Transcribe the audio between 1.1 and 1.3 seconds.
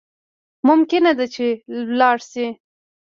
ده